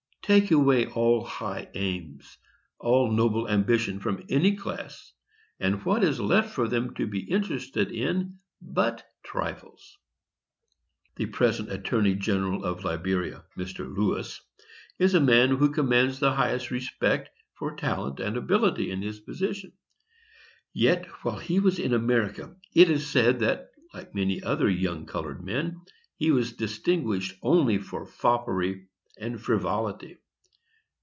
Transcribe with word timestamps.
Take 0.23 0.51
away 0.51 0.85
all 0.85 1.25
high 1.25 1.67
aims, 1.73 2.37
all 2.79 3.11
noble 3.11 3.49
ambition, 3.49 3.99
from 3.99 4.23
any 4.29 4.55
class, 4.55 5.11
and 5.59 5.83
what 5.83 6.05
is 6.05 6.21
left 6.21 6.51
for 6.55 6.69
them 6.69 6.93
to 6.93 7.05
be 7.05 7.19
interested 7.29 7.91
in 7.91 8.37
but 8.61 9.03
trifles? 9.23 9.97
The 11.17 11.25
present 11.25 11.69
attorney 11.69 12.15
general 12.15 12.63
of 12.63 12.85
Liberia, 12.85 13.43
Mr. 13.57 13.79
Lewis, 13.93 14.39
is 14.97 15.13
a 15.15 15.19
man 15.19 15.49
who 15.49 15.69
commands 15.73 16.19
the 16.19 16.31
highest 16.31 16.71
respect, 16.71 17.29
for 17.55 17.75
talent 17.75 18.21
and 18.21 18.37
ability 18.37 18.89
in 18.89 19.01
his 19.01 19.19
position; 19.19 19.73
yet, 20.71 21.05
while 21.23 21.39
he 21.39 21.59
was 21.59 21.77
in 21.77 21.93
America, 21.93 22.55
it 22.73 22.89
is 22.89 23.05
said 23.09 23.39
that, 23.39 23.71
like 23.93 24.15
many 24.15 24.41
other 24.41 24.69
young 24.69 25.05
colored 25.05 25.43
men, 25.43 25.81
he 26.15 26.31
was 26.31 26.53
distinguished 26.53 27.37
only 27.41 27.77
for 27.79 28.05
foppery 28.05 28.87
and 29.19 29.41
frivolity. 29.41 30.17